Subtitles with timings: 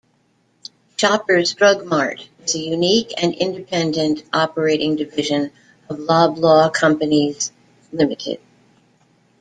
[0.97, 5.51] Shoppers Drug Mart is a unique and independent operating division
[5.91, 7.51] of Loblaw Companies
[7.93, 8.41] Limited.